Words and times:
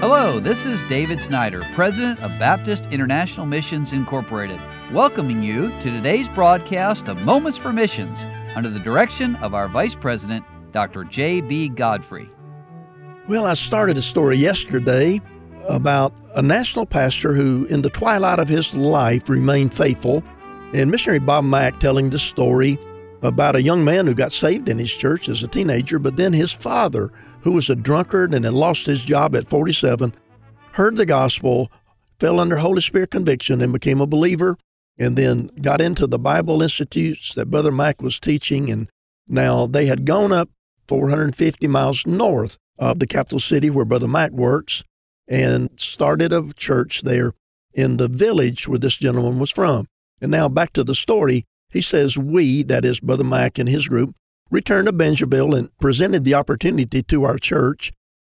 Hello, 0.00 0.40
this 0.40 0.64
is 0.64 0.82
David 0.84 1.20
Snyder, 1.20 1.62
President 1.74 2.18
of 2.20 2.30
Baptist 2.38 2.86
International 2.86 3.44
Missions 3.44 3.92
Incorporated, 3.92 4.58
welcoming 4.92 5.42
you 5.42 5.68
to 5.80 5.90
today's 5.90 6.26
broadcast 6.26 7.06
of 7.08 7.20
Moments 7.20 7.58
for 7.58 7.70
Missions 7.70 8.24
under 8.56 8.70
the 8.70 8.78
direction 8.78 9.36
of 9.36 9.52
our 9.52 9.68
Vice 9.68 9.94
President, 9.94 10.42
Dr. 10.72 11.04
J.B. 11.04 11.68
Godfrey. 11.68 12.30
Well, 13.28 13.44
I 13.44 13.52
started 13.52 13.98
a 13.98 14.02
story 14.02 14.38
yesterday 14.38 15.20
about 15.68 16.14
a 16.34 16.40
national 16.40 16.86
pastor 16.86 17.34
who, 17.34 17.66
in 17.66 17.82
the 17.82 17.90
twilight 17.90 18.38
of 18.38 18.48
his 18.48 18.74
life, 18.74 19.28
remained 19.28 19.74
faithful. 19.74 20.24
And 20.72 20.90
missionary 20.90 21.18
Bob 21.18 21.44
Mack 21.44 21.78
telling 21.78 22.08
the 22.08 22.18
story 22.18 22.78
about 23.22 23.56
a 23.56 23.62
young 23.62 23.84
man 23.84 24.06
who 24.06 24.14
got 24.14 24.32
saved 24.32 24.68
in 24.68 24.78
his 24.78 24.90
church 24.90 25.28
as 25.28 25.42
a 25.42 25.48
teenager, 25.48 25.98
but 25.98 26.16
then 26.16 26.32
his 26.32 26.52
father, 26.52 27.12
who 27.42 27.52
was 27.52 27.68
a 27.68 27.74
drunkard 27.74 28.34
and 28.34 28.44
had 28.44 28.54
lost 28.54 28.86
his 28.86 29.04
job 29.04 29.36
at 29.36 29.48
47, 29.48 30.14
heard 30.72 30.96
the 30.96 31.06
gospel, 31.06 31.70
fell 32.18 32.40
under 32.40 32.56
Holy 32.56 32.80
Spirit 32.80 33.10
conviction, 33.10 33.60
and 33.60 33.72
became 33.72 34.00
a 34.00 34.06
believer, 34.06 34.56
and 34.98 35.16
then 35.16 35.50
got 35.60 35.80
into 35.80 36.06
the 36.06 36.18
Bible 36.18 36.62
institutes 36.62 37.34
that 37.34 37.50
Brother 37.50 37.72
Mack 37.72 38.02
was 38.02 38.20
teaching. 38.20 38.70
And 38.70 38.88
now 39.26 39.66
they 39.66 39.86
had 39.86 40.04
gone 40.04 40.32
up 40.32 40.50
450 40.88 41.66
miles 41.66 42.06
north 42.06 42.58
of 42.78 42.98
the 42.98 43.06
capital 43.06 43.40
city 43.40 43.70
where 43.70 43.84
Brother 43.84 44.08
Mack 44.08 44.32
works 44.32 44.84
and 45.28 45.70
started 45.76 46.32
a 46.32 46.52
church 46.54 47.02
there 47.02 47.32
in 47.72 47.96
the 47.96 48.08
village 48.08 48.66
where 48.66 48.78
this 48.78 48.96
gentleman 48.96 49.38
was 49.38 49.50
from. 49.50 49.86
And 50.20 50.30
now 50.30 50.48
back 50.48 50.72
to 50.74 50.84
the 50.84 50.94
story. 50.94 51.46
He 51.70 51.80
says, 51.80 52.18
We, 52.18 52.62
that 52.64 52.84
is 52.84 53.00
Brother 53.00 53.24
Mack 53.24 53.58
and 53.58 53.68
his 53.68 53.88
group, 53.88 54.14
returned 54.50 54.86
to 54.86 54.92
Bingerville 54.92 55.56
and 55.56 55.76
presented 55.78 56.24
the 56.24 56.34
opportunity 56.34 57.02
to 57.02 57.24
our 57.24 57.38
church. 57.38 57.92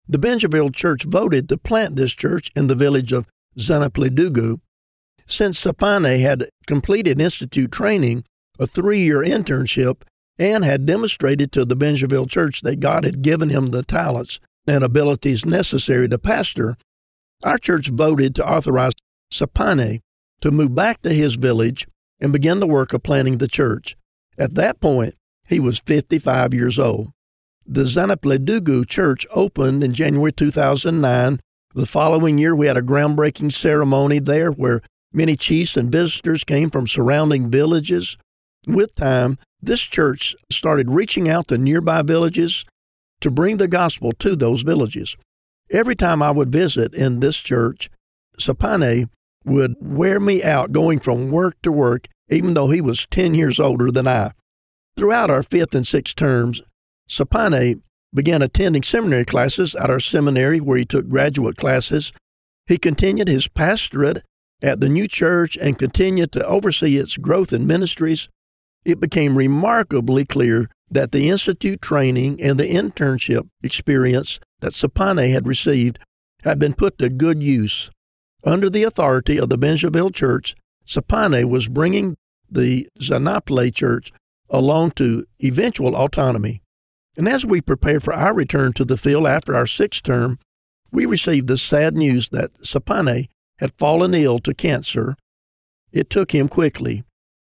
The 0.07 0.19
Bingerville 0.19 0.73
church 0.73 1.03
voted 1.03 1.49
to 1.49 1.57
plant 1.57 1.95
this 1.95 2.13
church 2.13 2.51
in 2.55 2.67
the 2.67 2.75
village 2.75 3.11
of 3.11 3.27
Zanapledugu. 3.57 4.59
Since 5.27 5.63
Sapane 5.63 6.19
had 6.19 6.49
completed 6.67 7.19
institute 7.19 7.71
training, 7.71 8.23
a 8.59 8.67
three 8.67 8.99
year 8.99 9.19
internship, 9.19 10.03
and 10.37 10.63
had 10.63 10.85
demonstrated 10.85 11.51
to 11.53 11.65
the 11.65 11.75
Bingerville 11.75 12.29
church 12.29 12.61
that 12.61 12.79
God 12.79 13.05
had 13.05 13.21
given 13.21 13.49
him 13.49 13.67
the 13.67 13.83
talents 13.83 14.39
and 14.67 14.83
abilities 14.83 15.45
necessary 15.45 16.07
to 16.09 16.19
pastor, 16.19 16.77
our 17.43 17.57
church 17.57 17.89
voted 17.89 18.35
to 18.35 18.47
authorize 18.47 18.93
Sapane 19.31 20.01
to 20.41 20.51
move 20.51 20.75
back 20.75 21.01
to 21.01 21.13
his 21.13 21.35
village 21.35 21.87
and 22.19 22.33
began 22.33 22.59
the 22.59 22.67
work 22.67 22.93
of 22.93 23.03
planting 23.03 23.37
the 23.37 23.47
church. 23.47 23.95
At 24.37 24.55
that 24.55 24.79
point, 24.79 25.15
he 25.47 25.59
was 25.59 25.79
55 25.79 26.53
years 26.53 26.79
old. 26.79 27.11
The 27.65 27.83
Zanapledugu 27.83 28.87
church 28.87 29.25
opened 29.31 29.83
in 29.83 29.93
January 29.93 30.31
2009. 30.31 31.39
The 31.73 31.85
following 31.85 32.37
year, 32.37 32.55
we 32.55 32.67
had 32.67 32.77
a 32.77 32.81
groundbreaking 32.81 33.51
ceremony 33.51 34.19
there 34.19 34.51
where 34.51 34.81
many 35.11 35.35
chiefs 35.35 35.75
and 35.75 35.91
visitors 35.91 36.43
came 36.43 36.69
from 36.69 36.87
surrounding 36.87 37.49
villages. 37.49 38.17
With 38.67 38.95
time, 38.95 39.37
this 39.61 39.81
church 39.81 40.35
started 40.51 40.91
reaching 40.91 41.27
out 41.27 41.47
to 41.47 41.57
nearby 41.57 42.01
villages 42.01 42.65
to 43.21 43.31
bring 43.31 43.57
the 43.57 43.67
gospel 43.67 44.11
to 44.13 44.35
those 44.35 44.61
villages. 44.61 45.17
Every 45.71 45.95
time 45.95 46.21
I 46.21 46.31
would 46.31 46.51
visit 46.51 46.93
in 46.93 47.19
this 47.19 47.37
church, 47.37 47.89
Sapane 48.39 49.09
would 49.45 49.75
wear 49.79 50.19
me 50.19 50.43
out 50.43 50.71
going 50.71 50.99
from 50.99 51.31
work 51.31 51.55
to 51.61 51.71
work, 51.71 52.07
even 52.29 52.53
though 52.53 52.69
he 52.69 52.81
was 52.81 53.07
10 53.11 53.35
years 53.35 53.59
older 53.59 53.91
than 53.91 54.07
I. 54.07 54.31
Throughout 54.97 55.29
our 55.29 55.43
fifth 55.43 55.75
and 55.75 55.85
sixth 55.85 56.15
terms, 56.15 56.61
Sapane 57.09 57.81
began 58.13 58.41
attending 58.41 58.81
seminary 58.81 59.25
classes 59.25 59.75
at 59.75 59.89
our 59.89 59.99
seminary 59.99 60.59
where 60.59 60.77
he 60.77 60.85
took 60.85 61.07
graduate 61.09 61.57
classes. 61.57 62.13
He 62.65 62.77
continued 62.77 63.27
his 63.27 63.47
pastorate 63.47 64.23
at 64.61 64.79
the 64.79 64.89
new 64.89 65.07
church 65.07 65.57
and 65.57 65.77
continued 65.77 66.31
to 66.31 66.45
oversee 66.47 66.97
its 66.97 67.17
growth 67.17 67.53
and 67.53 67.67
ministries. 67.67 68.29
It 68.85 68.99
became 68.99 69.37
remarkably 69.37 70.25
clear 70.25 70.69
that 70.89 71.11
the 71.11 71.29
institute 71.29 71.81
training 71.81 72.41
and 72.41 72.59
the 72.59 72.71
internship 72.71 73.47
experience 73.61 74.39
that 74.61 74.71
Sapane 74.71 75.31
had 75.31 75.47
received 75.47 75.99
had 76.43 76.57
been 76.57 76.73
put 76.73 76.97
to 76.99 77.09
good 77.09 77.43
use. 77.43 77.91
Under 78.45 78.69
the 78.69 78.83
authority 78.83 79.39
of 79.39 79.49
the 79.49 79.57
Bingerville 79.57 80.13
Church, 80.13 80.55
Sapane 80.85 81.49
was 81.49 81.67
bringing 81.67 82.15
the 82.49 82.87
Zanaple 82.99 83.73
Church 83.73 84.11
along 84.49 84.91
to 84.91 85.25
eventual 85.43 85.95
autonomy. 85.95 86.61
And 87.17 87.27
as 87.27 87.45
we 87.45 87.59
prepared 87.59 88.03
for 88.03 88.13
our 88.13 88.35
return 88.35 88.73
to 88.73 88.85
the 88.85 88.97
field 88.97 89.25
after 89.25 89.55
our 89.55 89.65
sixth 89.65 90.03
term, 90.03 90.37
we 90.91 91.05
received 91.07 91.47
the 91.47 91.57
sad 91.57 91.95
news 91.95 92.29
that 92.29 92.53
Sapane 92.61 93.29
had 93.59 93.77
fallen 93.79 94.13
ill 94.13 94.37
to 94.39 94.53
cancer. 94.53 95.15
It 95.91 96.09
took 96.09 96.33
him 96.33 96.47
quickly. 96.47 97.03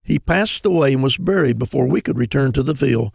He 0.04 0.18
passed 0.18 0.64
away 0.64 0.92
and 0.92 1.02
was 1.02 1.16
buried 1.16 1.58
before 1.58 1.86
we 1.86 2.02
could 2.02 2.18
return 2.18 2.52
to 2.52 2.62
the 2.62 2.74
field. 2.74 3.12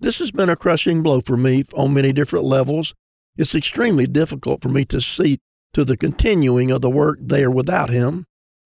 This 0.00 0.18
has 0.18 0.32
been 0.32 0.48
a 0.48 0.56
crushing 0.56 1.02
blow 1.02 1.20
for 1.20 1.36
me 1.36 1.62
on 1.74 1.94
many 1.94 2.12
different 2.12 2.46
levels. 2.46 2.94
It's 3.36 3.54
extremely 3.54 4.06
difficult 4.06 4.62
for 4.62 4.70
me 4.70 4.84
to 4.86 5.00
see 5.00 5.38
to 5.74 5.84
the 5.84 5.96
continuing 5.96 6.70
of 6.70 6.80
the 6.80 6.90
work 6.90 7.18
there 7.20 7.50
without 7.50 7.90
him. 7.90 8.26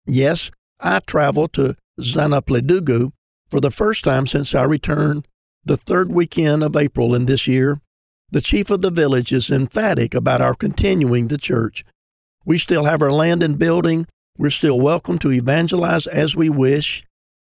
Yes, 0.05 0.51
I 0.79 0.99
traveled 0.99 1.53
to 1.53 1.75
Zanapledugu 1.99 3.11
for 3.49 3.59
the 3.59 3.71
first 3.71 4.03
time 4.03 4.27
since 4.27 4.53
our 4.55 4.67
return 4.67 5.23
the 5.63 5.77
third 5.77 6.11
weekend 6.11 6.63
of 6.63 6.75
April 6.75 7.15
in 7.15 7.25
this 7.25 7.47
year. 7.47 7.81
The 8.31 8.41
chief 8.41 8.69
of 8.69 8.81
the 8.81 8.91
village 8.91 9.31
is 9.31 9.49
emphatic 9.49 10.13
about 10.13 10.41
our 10.41 10.53
continuing 10.53 11.27
the 11.27 11.37
church. 11.37 11.83
We 12.45 12.57
still 12.57 12.83
have 12.83 13.01
our 13.01 13.11
land 13.11 13.41
and 13.41 13.57
building. 13.57 14.05
We're 14.37 14.51
still 14.51 14.79
welcome 14.79 15.17
to 15.19 15.31
evangelize 15.31 16.05
as 16.07 16.35
we 16.35 16.49
wish. 16.49 17.03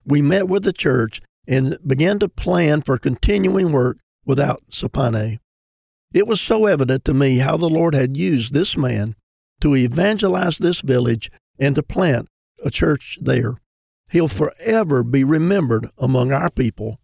We 0.05 0.21
met 0.21 0.47
with 0.47 0.63
the 0.63 0.73
church 0.73 1.21
and 1.47 1.77
began 1.85 2.19
to 2.19 2.29
plan 2.29 2.81
for 2.81 2.97
continuing 2.97 3.71
work 3.71 3.97
without 4.25 4.63
Sapane. 4.69 5.39
It 6.13 6.27
was 6.27 6.39
so 6.39 6.65
evident 6.65 7.03
to 7.05 7.13
me 7.13 7.39
how 7.39 7.57
the 7.57 7.69
Lord 7.69 7.93
had 7.93 8.15
used 8.15 8.53
this 8.53 8.77
man 8.77 9.15
to 9.61 9.75
evangelize 9.75 10.57
this 10.57 10.81
village 10.81 11.31
and 11.59 11.75
to 11.75 11.83
plant 11.83 12.27
a 12.63 12.69
church 12.69 13.17
there. 13.21 13.55
He'll 14.09 14.27
forever 14.27 15.03
be 15.03 15.23
remembered 15.23 15.89
among 15.97 16.31
our 16.31 16.49
people. 16.49 16.99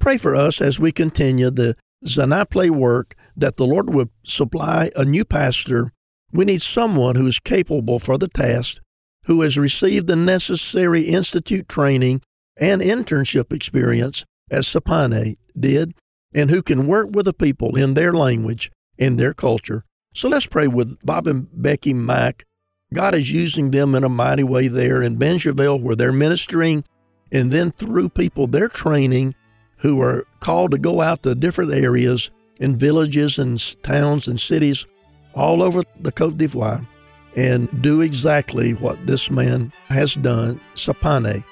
Pray 0.00 0.18
for 0.18 0.34
us 0.34 0.60
as 0.60 0.80
we 0.80 0.92
continue 0.92 1.50
the 1.50 1.76
Zanaple 2.04 2.70
work 2.70 3.14
that 3.36 3.56
the 3.56 3.66
Lord 3.66 3.94
would 3.94 4.10
supply 4.24 4.90
a 4.96 5.04
new 5.04 5.24
pastor. 5.24 5.92
We 6.32 6.44
need 6.44 6.62
someone 6.62 7.16
who 7.16 7.26
is 7.26 7.38
capable 7.38 7.98
for 7.98 8.18
the 8.18 8.28
task, 8.28 8.82
who 9.24 9.40
has 9.42 9.56
received 9.56 10.06
the 10.06 10.16
necessary 10.16 11.02
institute 11.02 11.68
training 11.68 12.20
and 12.56 12.82
internship 12.82 13.52
experience, 13.52 14.24
as 14.50 14.66
Sapane 14.66 15.36
did, 15.58 15.94
and 16.34 16.50
who 16.50 16.62
can 16.62 16.86
work 16.86 17.08
with 17.12 17.24
the 17.24 17.32
people 17.32 17.76
in 17.76 17.94
their 17.94 18.12
language 18.12 18.70
and 18.98 19.18
their 19.18 19.32
culture. 19.32 19.84
So 20.14 20.28
let's 20.28 20.46
pray 20.46 20.68
with 20.68 21.04
Bob 21.04 21.26
and 21.26 21.48
Becky 21.52 21.92
Mack. 21.92 22.46
God 22.92 23.16
is 23.16 23.32
using 23.32 23.72
them 23.72 23.96
in 23.96 24.04
a 24.04 24.08
mighty 24.08 24.44
way 24.44 24.68
there 24.68 25.02
in 25.02 25.18
Bingerville 25.18 25.82
where 25.82 25.96
they're 25.96 26.12
ministering, 26.12 26.84
and 27.32 27.50
then 27.50 27.72
through 27.72 28.10
people 28.10 28.46
they're 28.46 28.68
training 28.68 29.34
who 29.78 30.00
are 30.00 30.24
called 30.38 30.70
to 30.70 30.78
go 30.78 31.00
out 31.00 31.24
to 31.24 31.34
different 31.34 31.72
areas 31.72 32.30
in 32.60 32.78
villages 32.78 33.40
and 33.40 33.82
towns 33.82 34.28
and 34.28 34.40
cities 34.40 34.86
all 35.34 35.60
over 35.60 35.82
the 35.98 36.12
Cote 36.12 36.38
d'Ivoire 36.38 36.86
and 37.34 37.82
do 37.82 38.00
exactly 38.00 38.74
what 38.74 39.08
this 39.08 39.32
man 39.32 39.72
has 39.88 40.14
done, 40.14 40.60
Sapane. 40.76 41.44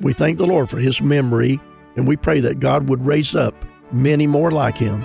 We 0.00 0.12
thank 0.12 0.38
the 0.38 0.46
Lord 0.46 0.70
for 0.70 0.78
his 0.78 1.02
memory, 1.02 1.60
and 1.96 2.06
we 2.06 2.16
pray 2.16 2.38
that 2.38 2.60
God 2.60 2.88
would 2.88 3.04
raise 3.04 3.34
up 3.34 3.54
many 3.90 4.28
more 4.28 4.52
like 4.52 4.78
him. 4.78 5.04